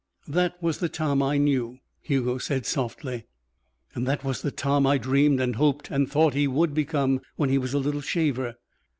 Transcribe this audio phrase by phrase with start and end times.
[0.27, 3.27] "That was the Tom I knew," Hugo said softly.
[3.93, 7.51] "And that was the Tom I dreamed and hoped and thought he would become when
[7.51, 8.55] he was a little shaver.